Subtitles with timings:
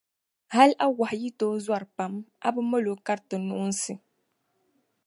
[0.55, 2.13] Hal a wɔhu yi tooi zɔri pam,
[2.45, 3.93] a bi mal’ o kariti noonsi.